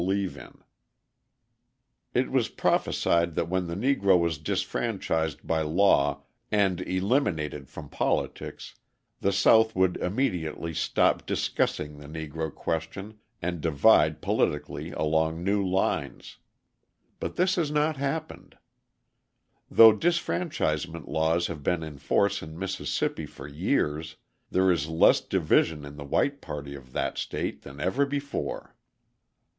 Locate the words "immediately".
9.97-10.73